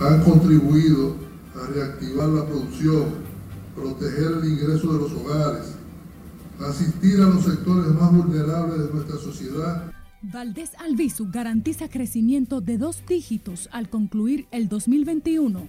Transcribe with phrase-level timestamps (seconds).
[0.00, 1.16] han contribuido
[1.54, 3.04] a reactivar la producción,
[3.74, 5.74] proteger el ingreso de los hogares,
[6.60, 9.92] asistir a los sectores más vulnerables de nuestra sociedad.
[10.22, 15.66] Valdés Albizu garantiza crecimiento de dos dígitos al concluir el 2021.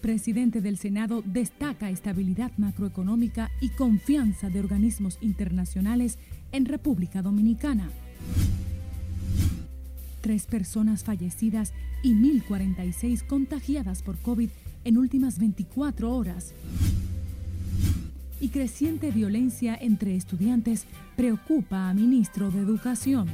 [0.00, 6.18] Presidente del Senado destaca estabilidad macroeconómica y confianza de organismos internacionales
[6.52, 7.90] en República Dominicana.
[10.20, 11.72] Tres personas fallecidas
[12.06, 14.48] y 1.046 contagiadas por COVID
[14.84, 16.54] en últimas 24 horas.
[18.40, 20.84] Y creciente violencia entre estudiantes
[21.16, 23.28] preocupa a ministro de Educación.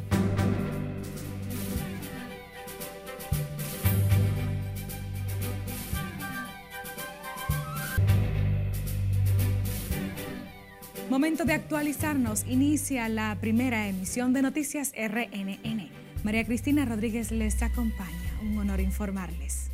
[11.11, 12.47] Momento de actualizarnos.
[12.49, 15.91] Inicia la primera emisión de Noticias RNN.
[16.25, 18.32] María Cristina Rodríguez les acompaña.
[18.43, 19.71] Un honor informarles.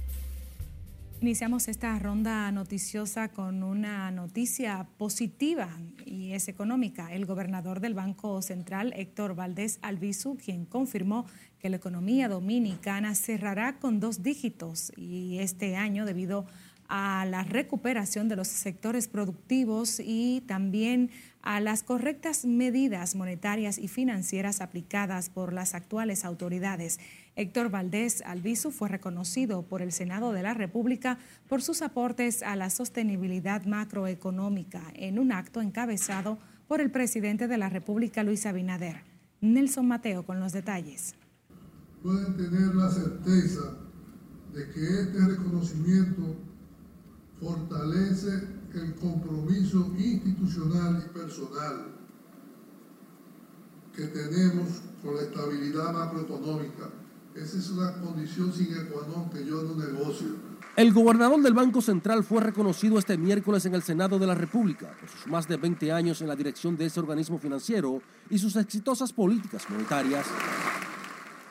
[1.22, 5.70] Iniciamos esta ronda noticiosa con una noticia positiva
[6.05, 7.14] y es económica.
[7.14, 11.25] El gobernador del Banco Central, Héctor Valdés Albizu, quien confirmó
[11.58, 16.44] que la economía dominicana cerrará con dos dígitos y este año debido
[16.88, 21.10] a la recuperación de los sectores productivos y también
[21.42, 26.98] a las correctas medidas monetarias y financieras aplicadas por las actuales autoridades.
[27.39, 32.56] Héctor Valdés Albizu fue reconocido por el Senado de la República por sus aportes a
[32.56, 39.05] la sostenibilidad macroeconómica en un acto encabezado por el presidente de la República, Luis Abinader.
[39.41, 41.14] Nelson Mateo con los detalles.
[42.03, 43.78] Pueden tener la certeza
[44.53, 46.34] de que este reconocimiento
[47.39, 51.86] fortalece el compromiso institucional y personal
[53.94, 56.91] que tenemos con la estabilidad macroeconómica.
[57.34, 58.75] Esa es una condición sin
[59.09, 60.59] non que yo no negocio.
[60.77, 64.94] El gobernador del Banco Central fue reconocido este miércoles en el Senado de la República
[64.99, 68.00] por sus más de 20 años en la dirección de ese organismo financiero
[68.31, 70.27] y sus exitosas políticas monetarias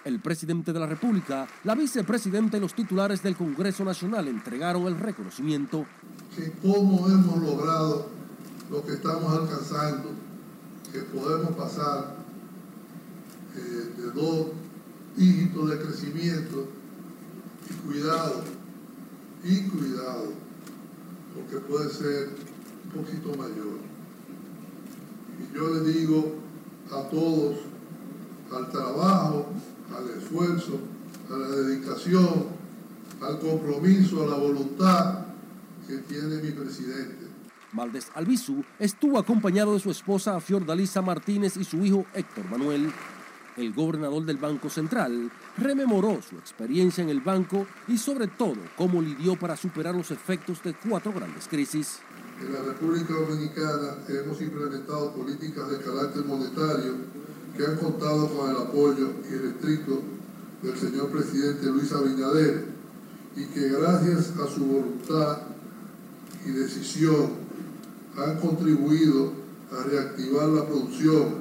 [0.08, 4.98] el presidente de la República, la vicepresidenta y los titulares del Congreso Nacional entregaron el
[4.98, 5.86] reconocimiento.
[6.34, 8.08] Que cómo hemos logrado
[8.72, 10.12] lo que estamos alcanzando,
[10.94, 12.16] que podemos pasar
[13.56, 14.48] eh, de dos
[15.18, 16.68] dígitos de crecimiento
[17.70, 18.44] y cuidado,
[19.44, 20.32] y cuidado,
[21.36, 22.30] porque puede ser
[22.86, 23.80] un poquito mayor.
[25.40, 26.36] Y yo le digo
[26.92, 27.58] a todos,
[28.52, 29.48] al trabajo
[29.96, 30.80] al esfuerzo,
[31.32, 32.48] a la dedicación,
[33.22, 35.26] al compromiso, a la voluntad
[35.88, 37.28] que tiene mi presidente.
[37.74, 42.92] Valdés Albizu estuvo acompañado de su esposa Fiordalisa Martínez y su hijo Héctor Manuel.
[43.58, 49.02] El gobernador del Banco Central rememoró su experiencia en el banco y sobre todo cómo
[49.02, 51.98] lidió para superar los efectos de cuatro grandes crisis.
[52.40, 56.94] En la República Dominicana hemos implementado políticas de carácter monetario
[57.58, 60.04] que han contado con el apoyo irrestricto
[60.62, 62.66] del señor presidente Luis Abinader
[63.36, 65.40] y que gracias a su voluntad
[66.46, 67.32] y decisión
[68.16, 69.32] han contribuido
[69.72, 71.37] a reactivar la producción,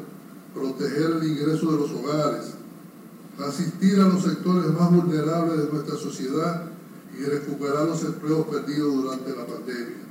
[0.57, 2.55] proteger el ingreso de los hogares,
[3.47, 6.65] asistir a los sectores más vulnerables de nuestra sociedad
[7.19, 10.07] y recuperar los empleos perdidos durante la pandemia.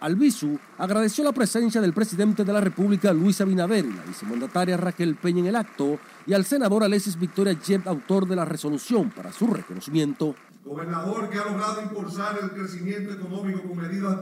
[0.00, 5.14] Albizu agradeció la presencia del presidente de la República, Luis Abinader, y la vicemandataria Raquel
[5.14, 9.32] Peña en el acto, y al senador Alexis Victoria Jet, autor de la resolución para
[9.32, 10.34] su reconocimiento.
[10.64, 14.18] Gobernador que ha logrado impulsar el crecimiento económico con medidas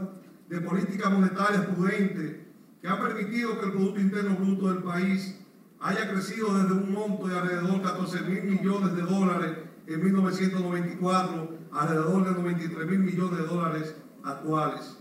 [0.50, 2.46] de política monetaria prudente,
[2.82, 5.39] que ha permitido que el Producto Interno Bruto del país
[5.80, 11.58] haya crecido desde un monto de alrededor de 14 mil millones de dólares en 1994
[11.72, 15.00] a alrededor de 93 mil millones de dólares actuales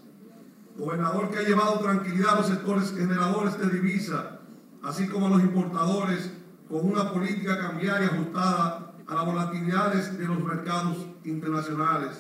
[0.79, 4.40] gobernador que ha llevado tranquilidad a los sectores generadores de divisa,
[4.81, 6.31] así como a los importadores,
[6.70, 12.11] con una política cambiaria ajustada a las volatilidades de los mercados internacionales.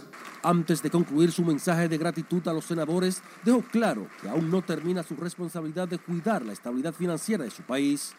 [0.41, 4.61] Antes de concluir su mensaje de gratitud a los senadores, dejó claro que aún no
[4.61, 8.13] termina su responsabilidad de cuidar la estabilidad financiera de su país.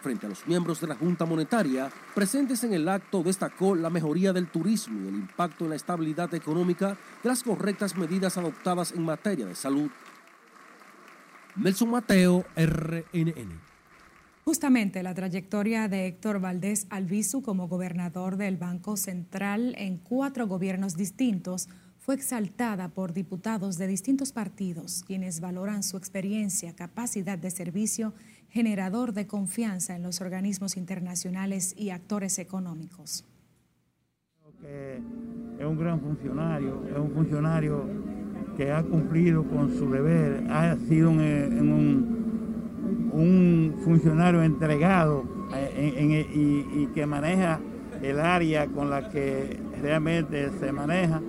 [0.00, 4.32] Frente a los miembros de la Junta Monetaria, presentes en el acto destacó la mejoría
[4.32, 9.02] del turismo y el impacto en la estabilidad económica de las correctas medidas adoptadas en
[9.02, 9.90] materia de salud.
[11.56, 13.60] Nelson Mateo, RNN.
[14.44, 20.96] Justamente la trayectoria de Héctor Valdés Albizu como gobernador del Banco Central en cuatro gobiernos
[20.96, 21.68] distintos
[21.98, 28.14] fue exaltada por diputados de distintos partidos, quienes valoran su experiencia, capacidad de servicio
[28.50, 33.24] generador de confianza en los organismos internacionales y actores económicos.
[34.62, 37.84] es un gran funcionario, es un funcionario
[38.56, 42.18] que ha cumplido con su deber, ha sido un,
[43.12, 45.24] un, funcionario entregado
[45.54, 47.60] eh, y, y que maneja
[48.02, 51.20] el área con la que realmente se maneja.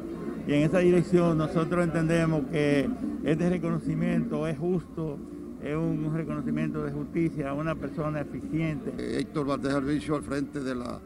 [0.47, 2.89] Y en esa dirección nosotros entendemos que
[3.23, 5.19] este reconocimiento es justo,
[5.63, 8.93] es un reconocimiento de justicia a una persona eficiente.
[9.19, 10.99] Héctor Valdés Alvicio al frente de la,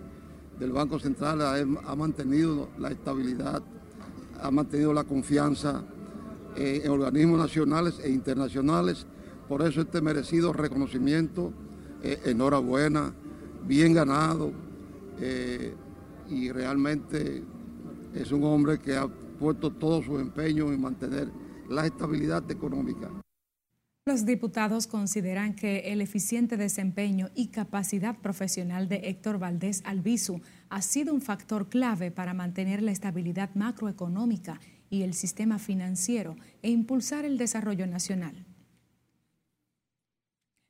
[0.59, 3.63] del Banco Central ha, mantenido la estabilidad,
[4.41, 5.83] ha mantenido la confianza
[6.55, 9.07] en organismos nacionales e internacionales.
[9.47, 11.51] Por eso este merecido reconocimiento,
[12.03, 13.11] eh, enhorabuena,
[13.67, 14.51] bien ganado
[15.19, 15.73] eh,
[16.29, 17.43] y realmente
[18.13, 21.29] es un hombre que ha puesto todo su empeño en mantener
[21.69, 23.09] la estabilidad económica.
[24.05, 30.81] Los diputados consideran que el eficiente desempeño y capacidad profesional de Héctor Valdés Albizu ha
[30.81, 34.59] sido un factor clave para mantener la estabilidad macroeconómica
[34.89, 38.45] y el sistema financiero e impulsar el desarrollo nacional.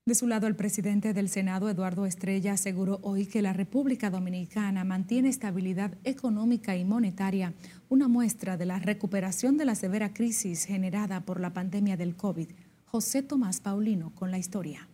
[0.05, 4.83] De su lado, el presidente del Senado, Eduardo Estrella, aseguró hoy que la República Dominicana
[4.83, 7.53] mantiene estabilidad económica y monetaria,
[7.89, 12.49] una muestra de la recuperación de la severa crisis generada por la pandemia del COVID.
[12.95, 14.87] José Tomás Paulino con la historia.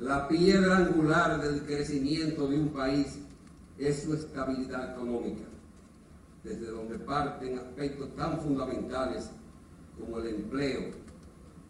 [0.00, 3.20] La piedra angular del crecimiento de un país
[3.78, 5.44] es su estabilidad económica,
[6.42, 9.30] desde donde parten aspectos tan fundamentales
[9.96, 10.90] como el empleo,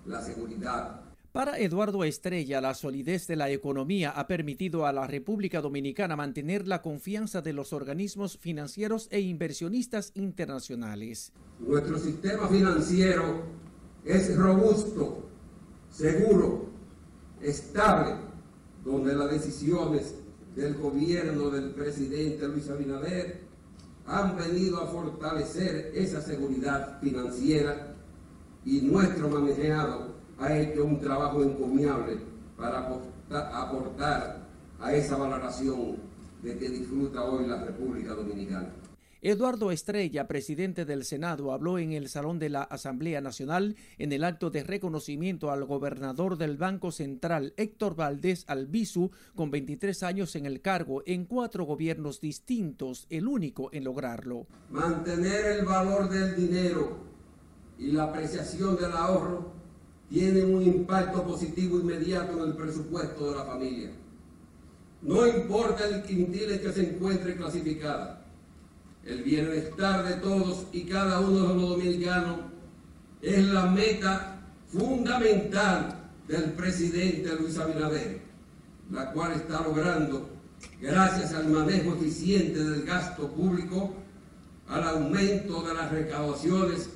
[0.06, 5.60] la seguridad, para Eduardo Estrella, la solidez de la economía ha permitido a la República
[5.60, 11.32] Dominicana mantener la confianza de los organismos financieros e inversionistas internacionales.
[11.60, 13.67] Nuestro sistema financiero
[14.04, 15.24] es robusto,
[15.90, 16.66] seguro,
[17.40, 18.14] estable,
[18.84, 20.14] donde las decisiones
[20.54, 23.40] del gobierno del presidente Luis Abinader
[24.06, 27.94] han venido a fortalecer esa seguridad financiera
[28.64, 32.18] y nuestro manejado ha hecho un trabajo encomiable
[32.56, 32.88] para
[33.28, 34.48] aportar
[34.80, 35.96] a esa valoración
[36.42, 38.70] de que disfruta hoy la República Dominicana.
[39.20, 44.22] Eduardo Estrella, presidente del Senado, habló en el Salón de la Asamblea Nacional en el
[44.22, 50.46] acto de reconocimiento al gobernador del Banco Central, Héctor Valdés Albizu, con 23 años en
[50.46, 54.46] el cargo, en cuatro gobiernos distintos, el único en lograrlo.
[54.70, 56.98] Mantener el valor del dinero
[57.76, 59.50] y la apreciación del ahorro
[60.08, 63.90] tienen un impacto positivo inmediato en el presupuesto de la familia.
[65.02, 68.17] No importa el quintil que se encuentre clasificada,
[69.04, 72.40] el bienestar de todos y cada uno de los dominicanos
[73.22, 78.20] es la meta fundamental del presidente Luis Abinader,
[78.90, 80.28] la cual está logrando
[80.80, 83.94] gracias al manejo eficiente del gasto público,
[84.68, 86.90] al aumento de las recaudaciones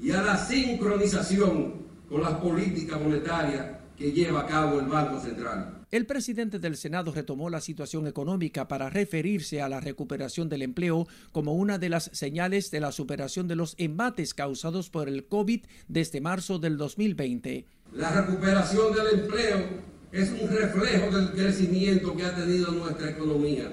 [0.00, 1.74] y a la sincronización
[2.08, 5.81] con las políticas monetarias que lleva a cabo el Banco Central.
[5.92, 11.06] El presidente del Senado retomó la situación económica para referirse a la recuperación del empleo
[11.32, 15.60] como una de las señales de la superación de los embates causados por el COVID
[15.88, 17.66] desde marzo del 2020.
[17.92, 19.66] La recuperación del empleo
[20.12, 23.70] es un reflejo del crecimiento que ha tenido nuestra economía,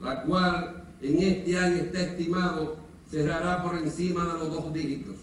[0.00, 2.76] la cual en este año está estimado
[3.10, 5.16] cerrará por encima de los dos dígitos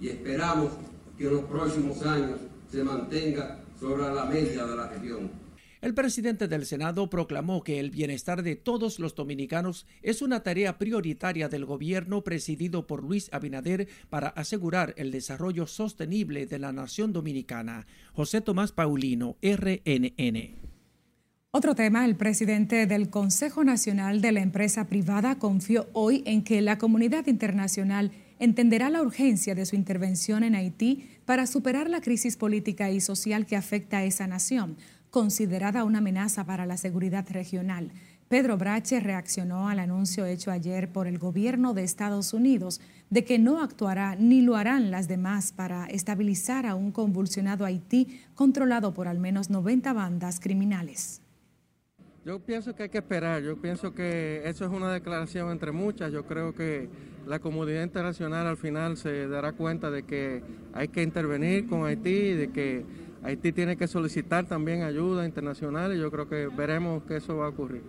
[0.00, 0.72] y esperamos
[1.16, 5.41] que en los próximos años se mantenga sobre la media de la región.
[5.82, 10.78] El presidente del Senado proclamó que el bienestar de todos los dominicanos es una tarea
[10.78, 17.12] prioritaria del gobierno presidido por Luis Abinader para asegurar el desarrollo sostenible de la nación
[17.12, 17.88] dominicana.
[18.12, 20.54] José Tomás Paulino, RNN.
[21.50, 26.62] Otro tema, el presidente del Consejo Nacional de la Empresa Privada confió hoy en que
[26.62, 32.36] la comunidad internacional entenderá la urgencia de su intervención en Haití para superar la crisis
[32.36, 34.76] política y social que afecta a esa nación,
[35.12, 37.92] considerada una amenaza para la seguridad regional.
[38.28, 43.38] Pedro Brache reaccionó al anuncio hecho ayer por el gobierno de Estados Unidos de que
[43.38, 49.06] no actuará ni lo harán las demás para estabilizar a un convulsionado Haití controlado por
[49.06, 51.20] al menos 90 bandas criminales.
[52.24, 56.10] Yo pienso que hay que esperar, yo pienso que eso es una declaración entre muchas,
[56.10, 56.88] yo creo que
[57.26, 60.42] la comunidad internacional al final se dará cuenta de que
[60.72, 62.86] hay que intervenir con Haití, de que
[63.22, 67.46] Haití tiene que solicitar también ayuda internacional y yo creo que veremos que eso va
[67.46, 67.82] a ocurrir.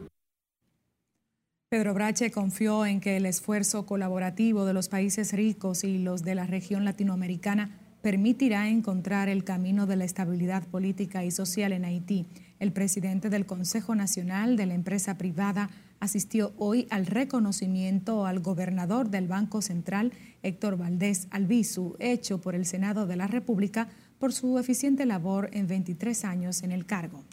[1.70, 6.36] Pedro Brache confió en que el esfuerzo colaborativo de los países ricos y los de
[6.36, 12.28] la región latinoamericana permitirá encontrar el camino de la estabilidad política y social en Haití
[12.64, 19.10] el presidente del Consejo Nacional de la Empresa Privada asistió hoy al reconocimiento al gobernador
[19.10, 20.14] del Banco Central,
[20.44, 23.90] Héctor Valdés Albizu, hecho por el Senado de la República
[24.24, 27.26] por su eficiente labor en 23 años en el cargo.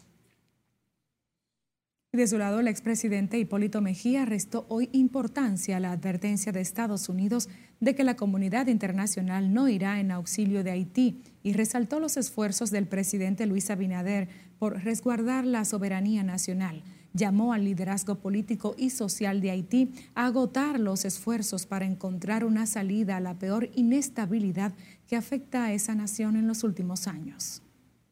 [2.10, 7.08] De su lado, el expresidente Hipólito Mejía restó hoy importancia a la advertencia de Estados
[7.08, 12.16] Unidos de que la comunidad internacional no irá en auxilio de Haití y resaltó los
[12.16, 14.26] esfuerzos del presidente Luis Abinader
[14.58, 16.82] por resguardar la soberanía nacional.
[17.12, 22.66] Llamó al liderazgo político y social de Haití a agotar los esfuerzos para encontrar una
[22.66, 24.72] salida a la peor inestabilidad
[25.08, 27.62] que afecta a esa nación en los últimos años.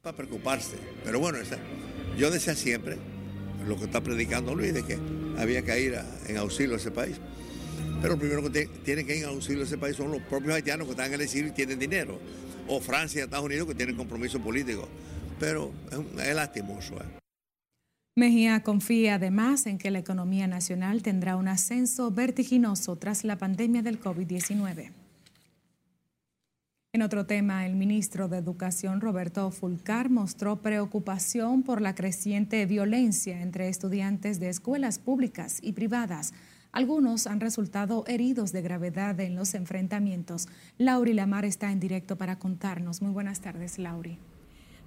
[0.03, 1.39] Para preocuparse, pero bueno,
[2.19, 2.97] yo decía siempre
[3.67, 4.99] lo que está predicando Luis, de que
[5.39, 7.21] había que ir en auxilio a ese país.
[8.01, 10.55] Pero lo primero que tienen que ir en auxilio a ese país son los propios
[10.55, 12.19] haitianos que están en el exilio y tienen dinero.
[12.69, 14.89] O Francia y Estados Unidos que tienen compromiso político.
[15.39, 16.95] Pero es, lastimoso.
[16.95, 17.28] ¿eh?
[18.19, 23.81] Mejía confía además en que la economía nacional tendrá un ascenso vertiginoso tras la pandemia
[23.81, 24.91] del COVID-19.
[26.95, 33.41] En otro tema, el ministro de Educación, Roberto Fulcar, mostró preocupación por la creciente violencia
[33.41, 36.35] entre estudiantes de escuelas públicas y privadas.
[36.73, 40.49] Algunos han resultado heridos de gravedad en los enfrentamientos.
[40.77, 43.01] Lauri Lamar está en directo para contarnos.
[43.01, 44.19] Muy buenas tardes, Lauri.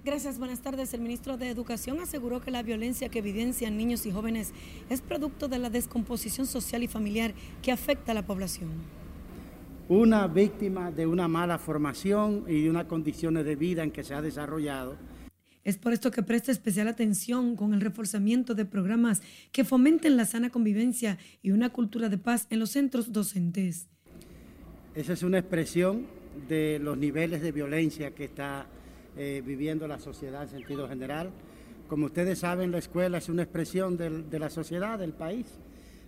[0.04, 0.92] Gracias, buenas tardes.
[0.94, 4.52] El ministro de Educación aseguró que la violencia que evidencian niños y jóvenes
[4.90, 8.70] es producto de la descomposición social y familiar que afecta a la población
[9.88, 14.14] una víctima de una mala formación y de unas condiciones de vida en que se
[14.14, 14.96] ha desarrollado.
[15.64, 20.24] Es por esto que presta especial atención con el reforzamiento de programas que fomenten la
[20.24, 23.88] sana convivencia y una cultura de paz en los centros docentes.
[24.94, 26.06] Esa es una expresión
[26.48, 28.66] de los niveles de violencia que está
[29.16, 31.30] eh, viviendo la sociedad en sentido general.
[31.88, 35.46] Como ustedes saben, la escuela es una expresión de la sociedad, del país.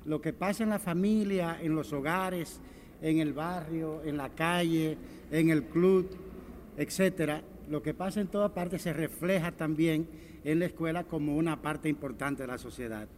[0.07, 2.61] Lo que pasa en la familia, en los hogares,
[3.03, 4.97] en el barrio, en la calle,
[5.31, 6.09] en el club,
[6.77, 7.43] etcétera.
[7.69, 10.09] Lo que pasa en toda parte se refleja también
[10.45, 13.09] en la escuela como una parte importante de la sociedad.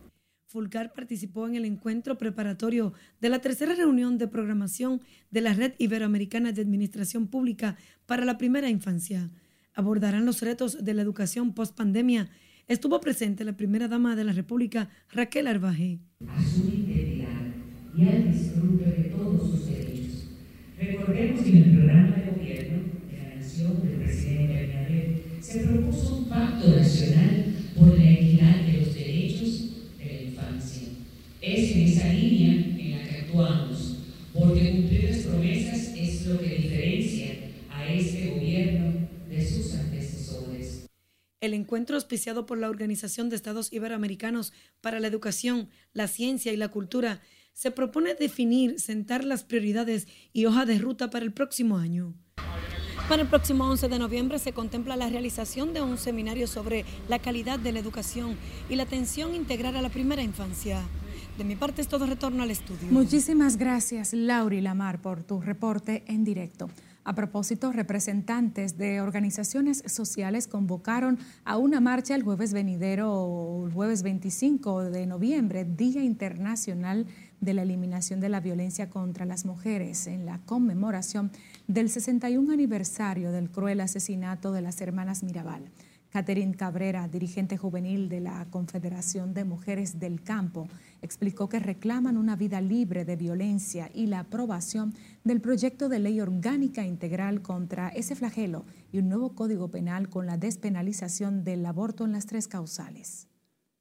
[0.47, 5.00] Fulcar participó en el encuentro preparatorio de la tercera reunión de programación
[5.31, 7.76] de la Red Iberoamericana de Administración Pública
[8.07, 9.31] para la Primera Infancia.
[9.76, 12.30] Abordarán los retos de la educación post-pandemia.
[12.66, 15.99] Estuvo presente la primera dama de la República, Raquel Arbaje.
[16.26, 17.42] A su integridad
[17.95, 19.66] y al disfrute de todos sus
[20.78, 22.78] Recordemos que en el programa de gobierno
[23.11, 27.45] de la Nación del presidente Abinader se propuso un pacto nacional
[27.76, 30.88] por la equidad de los derechos de la infancia.
[31.42, 33.99] Es en esa línea en la que actuamos,
[34.33, 37.33] porque cumplir las promesas es lo que diferencia
[37.71, 38.95] a este gobierno
[39.28, 40.87] de sus antecesores.
[41.40, 46.56] El encuentro auspiciado por la Organización de Estados Iberoamericanos para la Educación, la Ciencia y
[46.56, 47.21] la Cultura
[47.52, 52.14] se propone definir, sentar las prioridades y hoja de ruta para el próximo año.
[53.09, 57.21] Para el próximo 11 de noviembre se contempla la realización de un seminario sobre la
[57.21, 58.37] calidad de la educación
[58.68, 60.83] y la atención integral a la primera infancia.
[61.38, 62.88] De mi parte es todo retorno al estudio.
[62.90, 66.68] Muchísimas gracias, Lauri Lamar, por tu reporte en directo.
[67.06, 74.02] A propósito, representantes de organizaciones sociales convocaron a una marcha el jueves venidero, el jueves
[74.02, 77.06] 25 de noviembre, Día Internacional
[77.40, 81.30] de la Eliminación de la Violencia contra las Mujeres, en la conmemoración
[81.68, 85.70] del 61 aniversario del cruel asesinato de las hermanas Mirabal.
[86.16, 90.66] Catherine Cabrera, dirigente juvenil de la Confederación de Mujeres del Campo,
[91.02, 94.94] explicó que reclaman una vida libre de violencia y la aprobación
[95.25, 100.25] del proyecto de ley orgánica integral contra ese flagelo y un nuevo código penal con
[100.25, 103.28] la despenalización del aborto en las tres causales.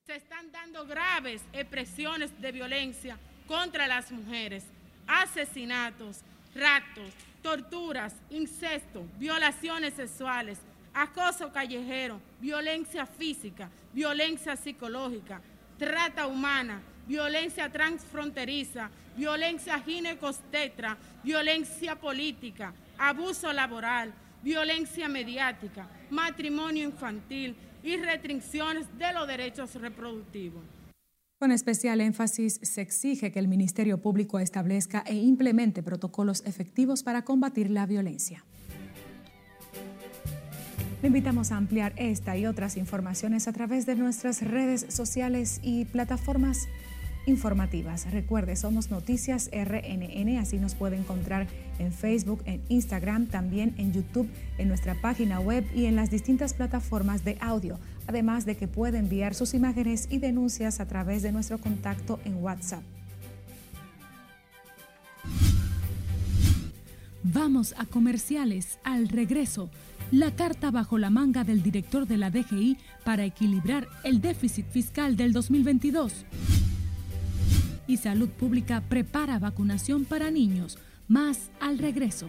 [0.06, 4.66] Se están dando graves expresiones de violencia contra las mujeres,
[5.08, 6.20] asesinatos,
[6.54, 10.60] raptos, torturas, incesto, violaciones sexuales,
[10.96, 15.42] acoso callejero, violencia física, violencia psicológica,
[15.78, 27.98] trata humana, violencia transfronteriza, violencia ginecostetra, violencia política, abuso laboral, violencia mediática, matrimonio infantil y
[27.98, 30.64] restricciones de los derechos reproductivos.
[31.38, 37.26] Con especial énfasis se exige que el Ministerio Público establezca e implemente protocolos efectivos para
[37.26, 38.46] combatir la violencia.
[41.06, 46.68] Invitamos a ampliar esta y otras informaciones a través de nuestras redes sociales y plataformas
[47.28, 48.12] informativas.
[48.12, 51.46] Recuerde, somos Noticias RNN, así nos puede encontrar
[51.78, 56.56] en Facebook, en Instagram, también en YouTube, en nuestra página web y en las distintas
[56.56, 57.78] plataformas de audio.
[58.08, 62.38] además de que puede enviar sus imágenes y denuncias a través de nuestro contacto en
[62.44, 62.82] WhatsApp.
[67.24, 69.70] Vamos a comerciales al regreso.
[70.12, 75.16] La carta bajo la manga del director de la DGI para equilibrar el déficit fiscal
[75.16, 76.26] del 2022.
[77.88, 80.78] Y Salud Pública prepara vacunación para niños.
[81.08, 82.28] Más al regreso.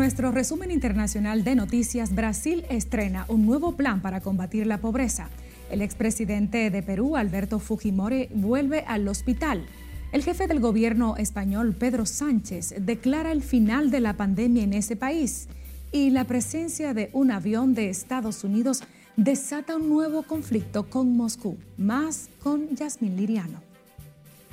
[0.00, 5.28] Nuestro resumen internacional de noticias, Brasil estrena un nuevo plan para combatir la pobreza.
[5.70, 9.66] El expresidente de Perú, Alberto Fujimori, vuelve al hospital.
[10.12, 14.96] El jefe del gobierno español, Pedro Sánchez, declara el final de la pandemia en ese
[14.96, 15.48] país.
[15.92, 18.82] Y la presencia de un avión de Estados Unidos
[19.18, 21.58] desata un nuevo conflicto con Moscú.
[21.76, 23.60] Más con Yasmin Liriano.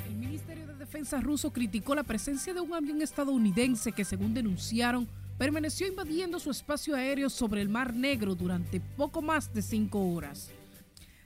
[0.10, 5.08] El Ministerio de Defensa ruso criticó la presencia de un avión estadounidense que, según denunciaron,
[5.38, 10.52] permaneció invadiendo su espacio aéreo sobre el Mar Negro durante poco más de cinco horas.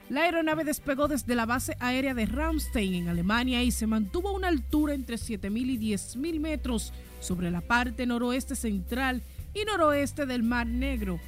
[0.09, 4.33] La aeronave despegó desde la base aérea de Ramstein en Alemania y se mantuvo a
[4.33, 6.91] una altura entre 7.000 y 10.000 metros
[7.21, 9.21] sobre la parte noroeste central
[9.53, 11.19] y noroeste del Mar Negro,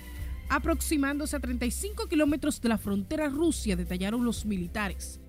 [0.49, 5.21] aproximándose a 35 kilómetros de la frontera Rusia, detallaron los militares.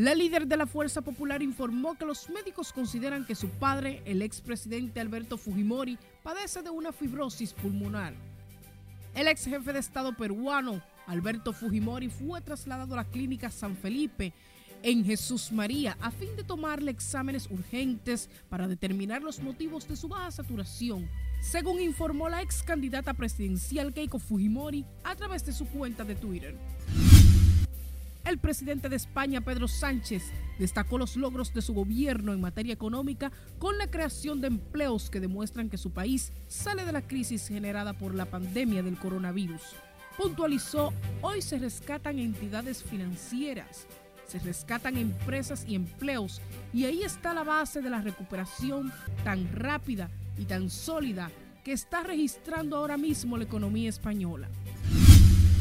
[0.00, 4.22] La líder de la Fuerza Popular informó que los médicos consideran que su padre, el
[4.22, 8.14] expresidente Alberto Fujimori, padece de una fibrosis pulmonar.
[9.14, 14.32] El ex jefe de Estado peruano, Alberto Fujimori, fue trasladado a la clínica San Felipe
[14.82, 20.08] en Jesús María a fin de tomarle exámenes urgentes para determinar los motivos de su
[20.08, 21.10] baja saturación,
[21.42, 26.56] según informó la ex candidata presidencial Keiko Fujimori a través de su cuenta de Twitter.
[28.30, 30.22] El presidente de España, Pedro Sánchez,
[30.56, 35.18] destacó los logros de su gobierno en materia económica con la creación de empleos que
[35.18, 39.74] demuestran que su país sale de la crisis generada por la pandemia del coronavirus.
[40.16, 43.88] Puntualizó, hoy se rescatan entidades financieras,
[44.28, 46.40] se rescatan empresas y empleos
[46.72, 48.92] y ahí está la base de la recuperación
[49.24, 51.32] tan rápida y tan sólida
[51.64, 54.48] que está registrando ahora mismo la economía española.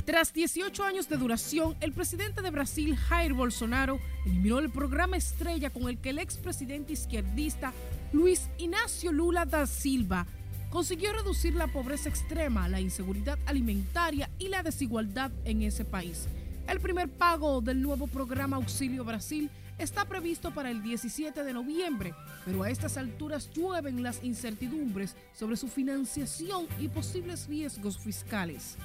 [0.09, 5.69] Tras 18 años de duración, el presidente de Brasil, Jair Bolsonaro, eliminó el programa estrella
[5.69, 7.73] con el que el expresidente izquierdista
[8.11, 10.25] Luis Ignacio Lula da Silva
[10.71, 16.27] consiguió reducir la pobreza extrema, la inseguridad alimentaria y la desigualdad en ese país.
[16.67, 22.15] El primer pago del nuevo programa Auxilio Brasil está previsto para el 17 de noviembre,
[22.45, 28.75] pero a estas alturas llueven las incertidumbres sobre su financiación y posibles riesgos fiscales.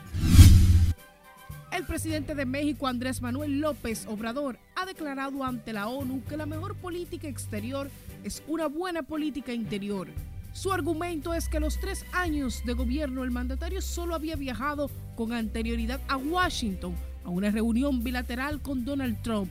[1.75, 6.47] El presidente de México, Andrés Manuel López Obrador, ha declarado ante la ONU que la
[6.47, 7.91] mejor política exterior
[8.23, 10.07] es una buena política interior.
[10.53, 15.33] Su argumento es que los tres años de gobierno el mandatario solo había viajado con
[15.33, 19.51] anterioridad a Washington a una reunión bilateral con Donald Trump.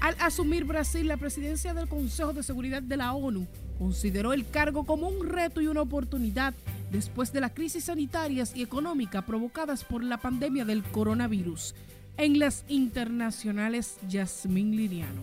[0.00, 3.46] Al asumir Brasil la presidencia del Consejo de Seguridad de la ONU,
[3.78, 6.52] consideró el cargo como un reto y una oportunidad
[6.94, 11.74] después de las crisis sanitarias y económicas provocadas por la pandemia del coronavirus.
[12.16, 15.22] En las internacionales, Yasmín Liriano.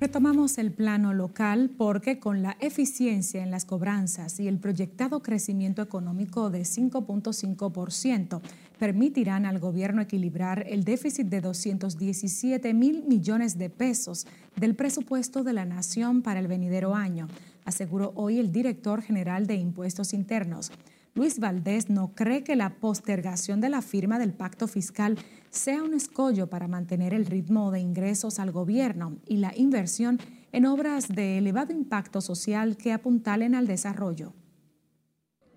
[0.00, 5.82] Retomamos el plano local porque con la eficiencia en las cobranzas y el proyectado crecimiento
[5.82, 8.40] económico de 5.5%
[8.78, 14.26] permitirán al gobierno equilibrar el déficit de 217 mil millones de pesos
[14.56, 17.28] del presupuesto de la nación para el venidero año,
[17.66, 20.72] aseguró hoy el director general de Impuestos Internos.
[21.14, 25.18] Luis Valdés no cree que la postergación de la firma del pacto fiscal
[25.50, 30.18] sea un escollo para mantener el ritmo de ingresos al gobierno y la inversión
[30.52, 34.32] en obras de elevado impacto social que apuntalen al desarrollo.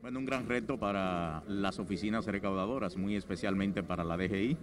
[0.02, 4.58] Bueno, un gran reto para las oficinas recaudadoras, muy especialmente para la DGI,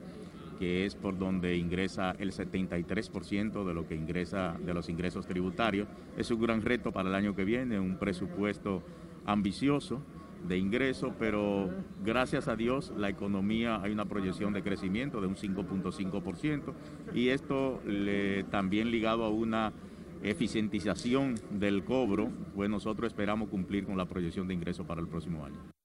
[0.59, 5.89] que es por donde ingresa el 73% de lo que ingresa de los ingresos tributarios.
[6.17, 8.83] Es un gran reto para el año que viene, un presupuesto
[9.25, 10.03] ambicioso
[10.47, 11.71] de ingreso, pero
[12.05, 16.73] gracias a Dios la economía hay una proyección de crecimiento de un 5.5%
[17.15, 17.81] y esto
[18.51, 19.73] también ligado a una
[20.23, 25.45] eficientización del cobro, pues nosotros esperamos cumplir con la proyección de ingreso para el próximo
[25.45, 25.76] año.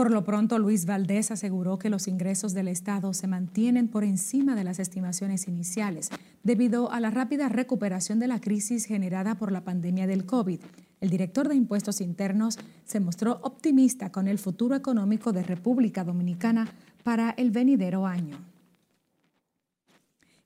[0.00, 4.54] Por lo pronto, Luis Valdés aseguró que los ingresos del Estado se mantienen por encima
[4.54, 6.08] de las estimaciones iniciales,
[6.42, 10.60] debido a la rápida recuperación de la crisis generada por la pandemia del COVID.
[11.02, 16.66] El director de Impuestos Internos se mostró optimista con el futuro económico de República Dominicana
[17.04, 18.38] para el venidero año.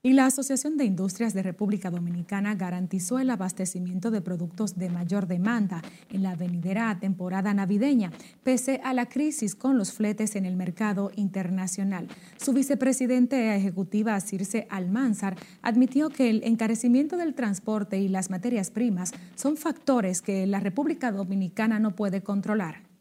[0.07, 5.27] Y la Asociación de Industrias de República Dominicana garantizó el abastecimiento de productos de mayor
[5.27, 5.81] demanda
[6.13, 8.13] en la venidera temporada navideña,
[8.43, 12.07] pese a la crisis con los fletes en el mercado internacional.
[12.37, 19.13] Su vicepresidente ejecutiva, Circe Almanzar, admitió que el encarecimiento del transporte y las materias primas
[19.37, 22.94] son factores que la República Dominicana no puede controlar.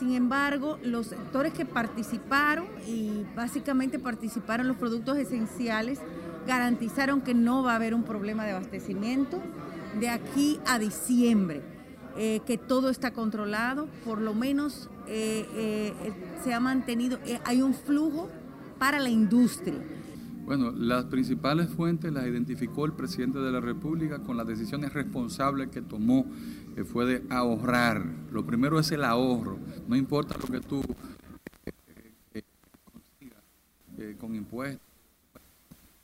[0.00, 6.00] Sin embargo, los sectores que participaron y básicamente participaron los productos esenciales
[6.46, 9.42] garantizaron que no va a haber un problema de abastecimiento
[10.00, 11.60] de aquí a diciembre,
[12.16, 15.92] eh, que todo está controlado, por lo menos eh, eh,
[16.42, 18.30] se ha mantenido, hay un flujo
[18.78, 19.76] para la industria.
[20.50, 25.68] Bueno, las principales fuentes las identificó el presidente de la República con las decisiones responsables
[25.68, 26.26] que tomó
[26.74, 28.04] que fue de ahorrar.
[28.32, 29.60] Lo primero es el ahorro.
[29.86, 30.82] No importa lo que tú
[31.64, 32.42] eh, eh,
[32.82, 33.44] consigas
[33.96, 34.80] eh, con impuestos,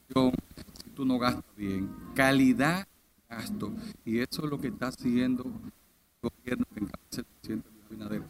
[0.07, 1.91] si tú no gastas bien.
[2.15, 2.87] Calidad
[3.29, 3.73] gasto.
[4.05, 8.23] Y eso es lo que está haciendo el gobierno que encabeza el presidente Abinader.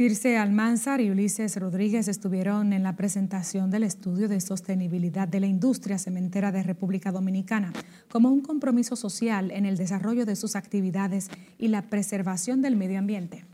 [0.00, 5.46] Circe Almanzar y Ulises Rodríguez estuvieron en la presentación del estudio de sostenibilidad de la
[5.46, 7.70] industria cementera de República Dominicana
[8.10, 12.98] como un compromiso social en el desarrollo de sus actividades y la preservación del medio
[12.98, 13.44] ambiente.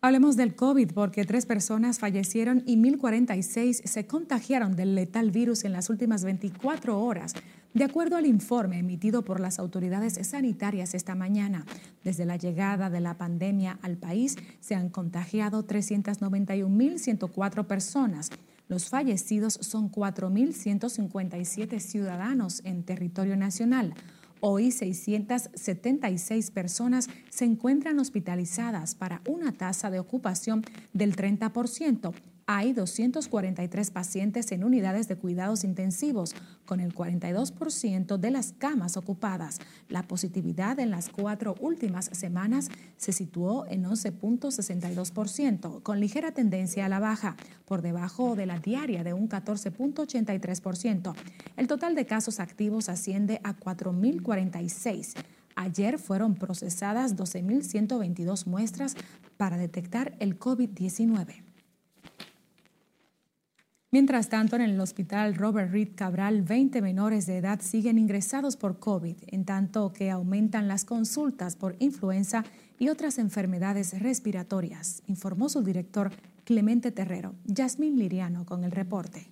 [0.00, 5.74] Hablemos del COVID porque tres personas fallecieron y 1.046 se contagiaron del letal virus en
[5.74, 7.34] las últimas 24 horas,
[7.74, 11.64] de acuerdo al informe emitido por las autoridades sanitarias esta mañana.
[12.02, 18.30] Desde la llegada de la pandemia al país se han contagiado 391.104 personas.
[18.68, 23.94] Los fallecidos son 4.157 ciudadanos en territorio nacional.
[24.40, 32.14] Hoy 676 personas se encuentran hospitalizadas para una tasa de ocupación del 30%
[32.52, 36.34] hay 243 pacientes en unidades de cuidados intensivos,
[36.64, 39.60] con el 42% de las camas ocupadas.
[39.88, 46.88] La positividad en las cuatro últimas semanas se situó en 11.62%, con ligera tendencia a
[46.88, 47.36] la baja,
[47.66, 51.14] por debajo de la diaria de un 14.83%.
[51.56, 55.14] El total de casos activos asciende a 4.046.
[55.54, 58.96] Ayer fueron procesadas 12.122 muestras
[59.36, 61.49] para detectar el COVID-19.
[63.92, 68.78] Mientras tanto, en el hospital Robert Reed Cabral, 20 menores de edad siguen ingresados por
[68.78, 72.44] COVID, en tanto que aumentan las consultas por influenza
[72.78, 76.12] y otras enfermedades respiratorias, informó su director
[76.44, 77.34] Clemente Terrero.
[77.46, 79.26] Yasmín Liriano con el reporte.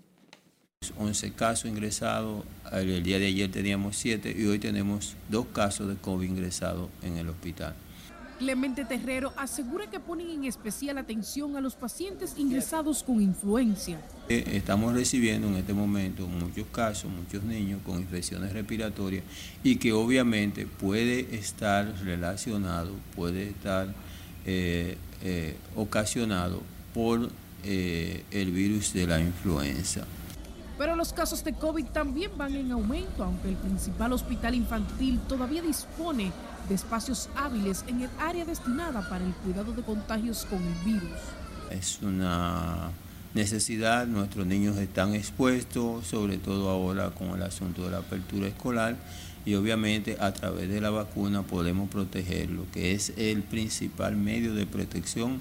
[0.99, 5.95] 11 casos ingresados, el día de ayer teníamos 7 y hoy tenemos dos casos de
[5.95, 7.77] COVID ingresados en el hospital.
[8.39, 14.01] Clemente Terrero asegura que ponen en especial atención a los pacientes ingresados con influencia.
[14.29, 19.25] Eh, estamos recibiendo en este momento muchos casos, muchos niños con infecciones respiratorias
[19.65, 23.89] y que obviamente puede estar relacionado, puede estar
[24.47, 26.63] eh, eh, ocasionado
[26.95, 27.31] por
[27.65, 30.07] el virus de la influenza.
[30.79, 35.61] Pero los casos de COVID también van en aumento, aunque el principal hospital infantil todavía
[35.61, 36.33] dispone
[36.69, 41.19] de espacios hábiles en el área destinada para el cuidado de contagios con el virus.
[41.71, 42.91] Es una
[43.35, 48.97] necesidad, nuestros niños están expuestos, sobre todo ahora con el asunto de la apertura escolar,
[49.45, 54.67] y obviamente a través de la vacuna podemos protegerlo, que es el principal medio de
[54.67, 55.41] protección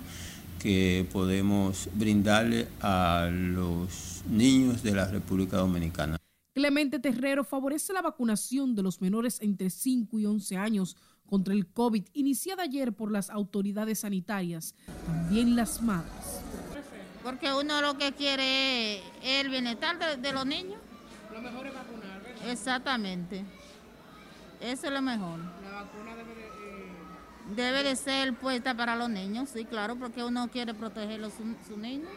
[0.60, 6.18] que podemos brindarle a los niños de la República Dominicana.
[6.54, 11.68] Clemente Terrero favorece la vacunación de los menores entre 5 y 11 años contra el
[11.68, 14.74] COVID iniciada ayer por las autoridades sanitarias,
[15.06, 16.42] también las madres.
[17.24, 20.80] Porque uno lo que quiere es el bienestar de, los niños.
[21.34, 22.50] Lo mejor es vacunar, ¿verdad?
[22.50, 23.44] Exactamente.
[24.62, 25.40] Eso es lo mejor.
[25.40, 30.24] La vacuna debe de, eh, debe de ser puesta para los niños, sí, claro, porque
[30.24, 32.10] uno quiere proteger a sus niños.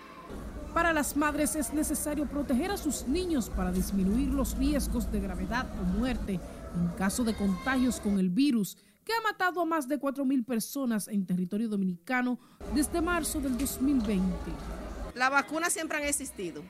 [0.72, 5.66] Para las madres es necesario proteger a sus niños para disminuir los riesgos de gravedad
[5.80, 6.38] o muerte
[6.76, 8.76] en caso de contagios con el virus
[9.10, 12.38] que ha matado a más de 4.000 personas en territorio dominicano
[12.72, 14.22] desde marzo del 2020.
[15.16, 16.62] Las vacunas siempre han existido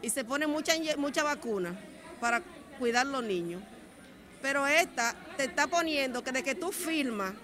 [0.00, 1.78] y se pone mucha, mucha vacuna
[2.18, 2.40] para
[2.78, 3.62] cuidar a los niños.
[4.40, 7.34] Pero esta te está poniendo que de que tú firmas,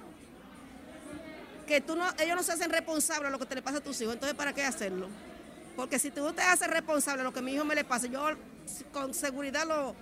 [1.67, 3.81] que tú no, ellos no se hacen responsables de lo que te le pasa a
[3.83, 4.15] tus hijos.
[4.15, 5.09] Entonces, ¿para qué hacerlo?
[5.77, 8.07] Porque si tú te haces responsable de lo que a mi hijo me le pasa,
[8.07, 8.31] yo
[8.95, 9.95] con seguridad lo,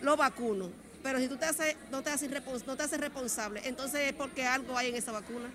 [0.00, 0.83] lo vacuno.
[1.04, 2.30] Pero si tú te haces, no, te haces
[2.66, 5.50] no te haces responsable, entonces es porque algo hay en esa vacuna.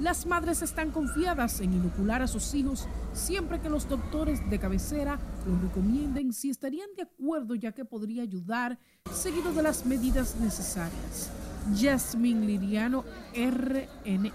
[0.00, 5.20] las madres están confiadas en inocular a sus hijos siempre que los doctores de cabecera
[5.46, 8.76] los recomienden si estarían de acuerdo ya que podría ayudar
[9.12, 11.30] seguido de las medidas necesarias.
[11.76, 14.32] Jasmine Liriano, RNN.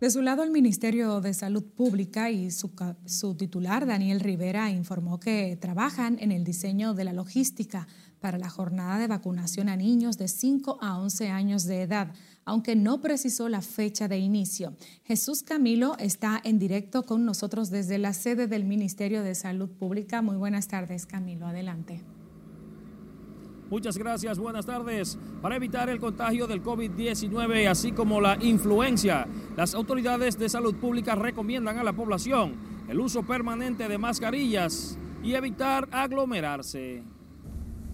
[0.00, 2.72] De su lado, el Ministerio de Salud Pública y su,
[3.04, 7.86] su, titular, Daniel Rivera, informó que trabajan en el diseño de la logística
[8.20, 12.12] para la jornada de vacunación a niños de 5 a 11 años de edad,
[12.44, 14.74] aunque no precisó la fecha de inicio.
[15.04, 20.22] Jesús Camilo está en directo con nosotros desde la sede del Ministerio de Salud Pública.
[20.22, 21.46] Muy buenas tardes, Camilo.
[21.46, 22.02] Adelante.
[23.70, 25.16] Muchas gracias, buenas tardes.
[25.40, 31.14] Para evitar el contagio del COVID-19, así como la influencia, las autoridades de salud pública
[31.14, 32.56] recomiendan a la población
[32.88, 37.04] el uso permanente de mascarillas y evitar aglomerarse.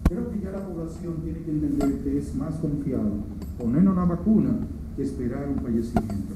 [0.07, 3.25] Creo que ya la población tiene que entender que es más confiado
[3.57, 4.57] ponernos la vacuna
[4.95, 6.35] que esperar un fallecimiento.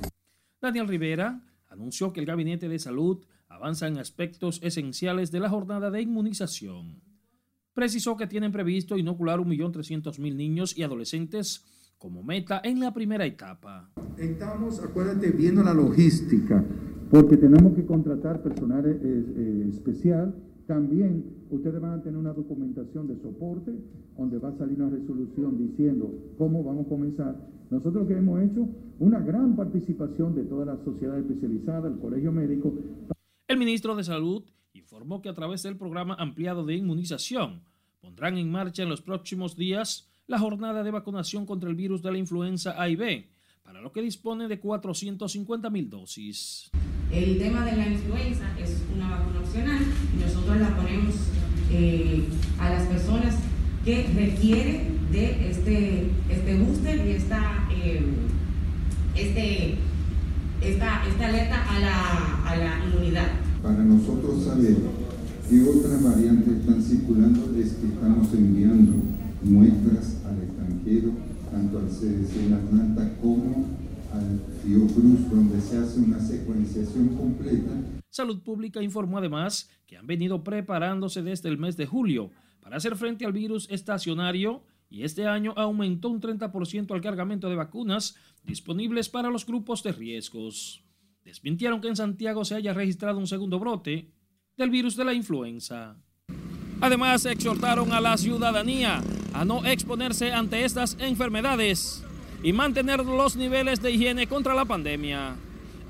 [0.61, 5.89] Daniel Rivera anunció que el Gabinete de Salud avanza en aspectos esenciales de la jornada
[5.89, 7.01] de inmunización
[7.73, 11.65] precisó que tienen previsto inocular 1.300.000 niños y adolescentes
[11.97, 13.91] como meta en la primera etapa.
[14.17, 16.63] Estamos, acuérdate, viendo la logística,
[17.09, 20.35] porque tenemos que contratar personal eh, eh, especial.
[20.71, 23.73] También ustedes van a tener una documentación de soporte
[24.17, 27.35] donde va a salir una resolución diciendo cómo vamos a comenzar.
[27.69, 32.73] Nosotros que hemos hecho una gran participación de toda la sociedad especializada, el colegio médico.
[33.49, 37.63] El ministro de Salud informó que a través del programa ampliado de inmunización
[37.99, 42.13] pondrán en marcha en los próximos días la jornada de vacunación contra el virus de
[42.13, 43.27] la influenza A y B,
[43.61, 46.71] para lo que dispone de 450 mil dosis.
[47.11, 49.81] El tema de la influenza es una vacuna opcional
[50.15, 51.15] y nosotros la ponemos
[51.69, 52.23] eh,
[52.57, 53.35] a las personas
[53.83, 58.01] que requieren de este, este booster y esta, eh,
[59.17, 59.75] este,
[60.61, 63.27] esta, esta alerta a la, a la inmunidad.
[63.61, 64.77] Para nosotros saber
[65.49, 68.93] qué otras variantes están circulando es que estamos enviando
[69.43, 71.11] muestras al extranjero,
[71.51, 73.80] tanto al CDC en Atlanta como
[74.13, 77.71] al Fiocruz, donde se hace una secuenciación completa.
[78.09, 82.95] Salud Pública informó además que han venido preparándose desde el mes de julio para hacer
[82.95, 89.07] frente al virus estacionario y este año aumentó un 30% el cargamento de vacunas disponibles
[89.07, 90.83] para los grupos de riesgos
[91.23, 94.11] desmintieron que en Santiago se haya registrado un segundo brote
[94.57, 95.95] del virus de la influenza.
[96.81, 99.01] Además, exhortaron a la ciudadanía
[99.33, 102.03] a no exponerse ante estas enfermedades
[102.43, 105.35] y mantener los niveles de higiene contra la pandemia.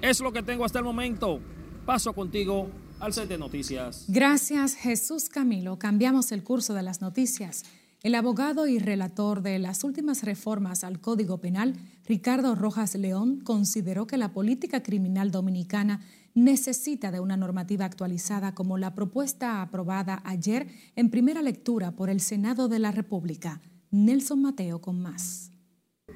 [0.02, 1.40] Es lo que tengo hasta el momento.
[1.86, 4.06] Paso contigo al set de noticias.
[4.08, 5.78] Gracias, Jesús Camilo.
[5.80, 7.64] Cambiamos el curso de las noticias.
[8.04, 11.76] El abogado y relator de las últimas reformas al Código Penal,
[12.08, 16.02] Ricardo Rojas León, consideró que la política criminal dominicana
[16.34, 22.22] necesita de una normativa actualizada como la propuesta aprobada ayer en primera lectura por el
[22.22, 23.62] Senado de la República.
[23.92, 25.51] Nelson Mateo con más.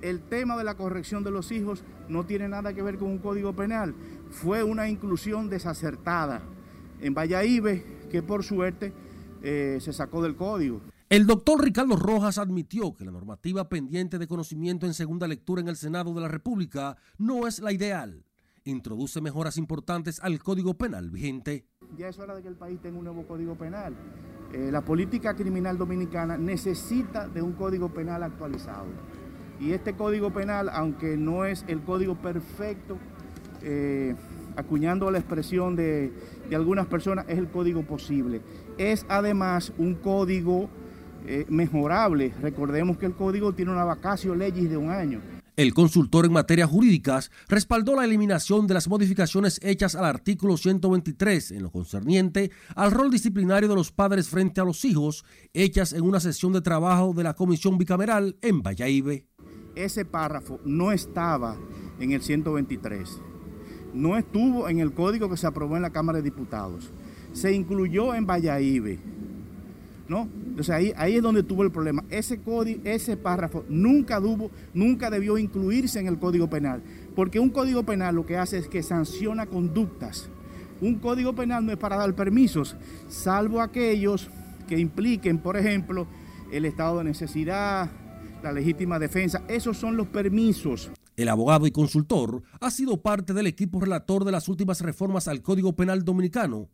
[0.02, 3.20] El tema de la corrección de los hijos no tiene nada que ver con un
[3.20, 3.96] código penal.
[4.30, 6.42] Fue una inclusión desacertada
[7.02, 8.94] en Valladolid que por suerte
[9.42, 10.82] eh, se sacó del código.
[11.08, 15.68] El doctor Ricardo Rojas admitió que la normativa pendiente de conocimiento en segunda lectura en
[15.68, 18.26] el Senado de la República no es la ideal.
[18.64, 21.68] Introduce mejoras importantes al Código Penal vigente.
[21.96, 23.96] Ya es hora de que el país tenga un nuevo Código Penal.
[24.52, 28.88] Eh, la política criminal dominicana necesita de un Código Penal actualizado.
[29.60, 32.98] Y este Código Penal, aunque no es el código perfecto,
[33.62, 34.16] eh,
[34.56, 36.12] acuñando la expresión de,
[36.54, 38.42] algunas personas, es el código posible.
[38.78, 40.70] Es además un código
[41.26, 42.34] eh, mejorable.
[42.42, 45.22] Recordemos que el código tiene una vacacio legis de un año.
[45.56, 51.52] El consultor en materias jurídicas respaldó la eliminación de las modificaciones hechas al artículo 123
[51.52, 56.02] en lo concerniente al rol disciplinario de los padres frente a los hijos, hechas en
[56.02, 59.22] una sesión de trabajo de la Comisión Bicameral en Valladolid.
[59.76, 61.56] Ese párrafo no estaba
[62.00, 63.22] en el 123,
[63.94, 66.92] no estuvo en el código que se aprobó en la Cámara de Diputados,
[67.34, 68.98] se incluyó en Valladolid
[70.08, 70.30] ¿no?
[70.46, 72.04] Entonces ahí, es donde tuvo el problema.
[72.10, 74.20] Ese código, ese párrafo nunca
[75.10, 76.82] debió incluirse en el Código Penal,
[77.16, 80.30] porque un Código Penal lo que hace es que sanciona conductas.
[80.82, 82.76] Un Código Penal no es para dar permisos,
[83.08, 84.30] salvo aquellos
[84.68, 86.08] que impliquen, por ejemplo,
[86.52, 87.90] el estado de necesidad,
[88.46, 89.44] la legítima defensa.
[89.48, 90.92] Esos son los permisos.
[91.18, 95.42] El abogado y consultor ha sido parte del equipo relator de las últimas reformas al
[95.42, 96.70] Código Penal Dominicano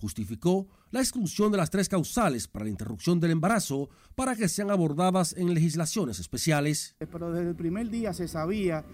[0.00, 4.70] justificó la exclusión de las tres causales para la interrupción del embarazo para que sean
[4.70, 6.96] abordadas en legislaciones especiales.
[6.98, 8.84] Pero desde el primer día se sabía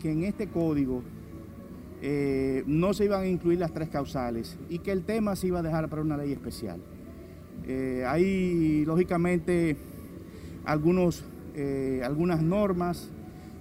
[0.00, 1.02] que en este código
[2.02, 5.60] eh, no se iban a incluir las tres causales y que el tema se iba
[5.60, 6.80] a dejar para una ley especial.
[7.66, 9.76] Eh, hay, lógicamente,
[10.64, 11.24] algunos,
[11.56, 13.10] eh, algunas normas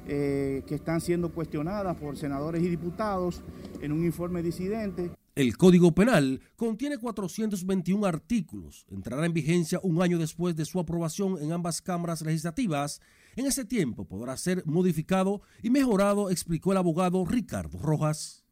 [0.07, 3.41] que están siendo cuestionadas por senadores y diputados
[3.81, 5.09] en un informe disidente.
[5.35, 8.85] El Código Penal contiene 421 artículos.
[8.89, 13.01] Entrará en vigencia un año después de su aprobación en ambas cámaras legislativas.
[13.35, 18.45] En ese tiempo podrá ser modificado y mejorado, explicó el abogado Ricardo Rojas.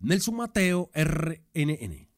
[0.00, 2.11] Nelson Mateo, RNN.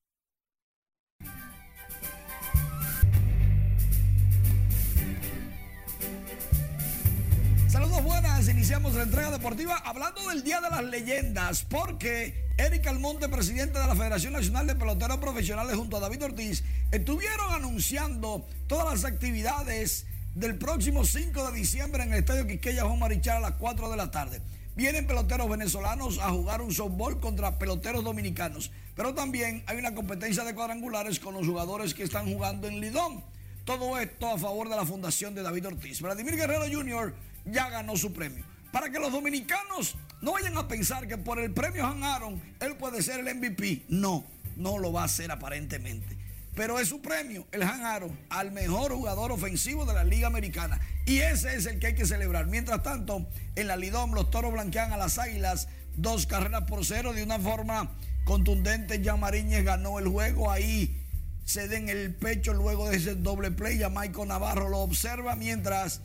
[8.65, 13.87] Iniciamos la entrega deportiva hablando del Día de las Leyendas, porque Eric Almonte, presidente de
[13.87, 20.07] la Federación Nacional de Peloteros Profesionales junto a David Ortiz, estuvieron anunciando todas las actividades
[20.35, 23.97] del próximo 5 de diciembre en el Estadio Quisqueya Juan Marichal a las 4 de
[23.99, 24.41] la tarde.
[24.75, 30.43] Vienen peloteros venezolanos a jugar un softball contra peloteros dominicanos, pero también hay una competencia
[30.43, 33.23] de cuadrangulares con los jugadores que están jugando en Lidón.
[33.67, 36.01] Todo esto a favor de la fundación de David Ortiz.
[36.01, 38.54] Vladimir Guerrero Jr ya ganó su premio.
[38.75, 42.77] Para que los dominicanos no vayan a pensar que por el premio Han Aaron él
[42.77, 43.85] puede ser el MVP.
[43.89, 44.25] No,
[44.57, 46.19] no lo va a hacer aparentemente.
[46.57, 50.81] Pero es su premio, el Han Aaron, al mejor jugador ofensivo de la Liga Americana.
[51.07, 52.49] Y ese es el que hay que celebrar.
[52.49, 57.13] Mientras tanto, en la Lidom los toros blanquean a las águilas dos carreras por cero
[57.13, 57.93] de una forma
[58.25, 59.01] contundente.
[59.01, 60.51] Ya Mariñez ganó el juego.
[60.51, 61.01] Ahí
[61.45, 63.79] se den el pecho luego de ese doble play.
[63.79, 66.01] Ya Michael Navarro lo observa mientras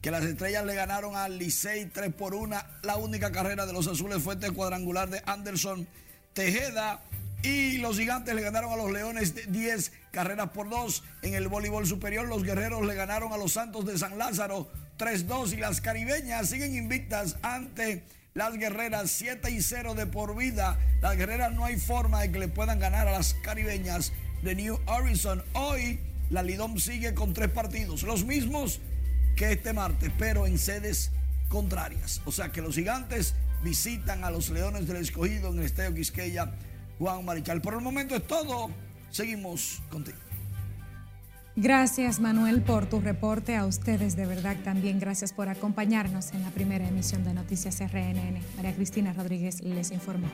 [0.00, 2.56] que las estrellas le ganaron al Licey 3 por 1.
[2.82, 5.86] La única carrera de los azules fue este cuadrangular de Anderson
[6.32, 7.02] Tejeda.
[7.42, 11.02] Y los gigantes le ganaron a los Leones 10 carreras por 2.
[11.22, 15.54] En el voleibol superior, los guerreros le ganaron a los Santos de San Lázaro 3-2.
[15.54, 18.02] Y las caribeñas siguen invictas ante
[18.34, 20.78] las guerreras 7 y 0 de por vida.
[21.02, 24.78] Las guerreras no hay forma de que le puedan ganar a las caribeñas de New
[24.86, 25.42] Horizon.
[25.52, 28.02] Hoy la Lidom sigue con tres partidos.
[28.02, 28.80] Los mismos
[29.36, 31.10] que este martes, pero en sedes
[31.48, 32.22] contrarias.
[32.24, 36.52] O sea que los gigantes visitan a los Leones del Escogido en el Estadio Quisqueya
[36.98, 37.60] Juan Marichal.
[37.60, 38.70] Por el momento es todo.
[39.10, 40.18] Seguimos contigo.
[41.56, 43.56] Gracias Manuel por tu reporte.
[43.56, 48.40] A ustedes de verdad también gracias por acompañarnos en la primera emisión de Noticias RNN.
[48.56, 50.28] María Cristina Rodríguez les informó.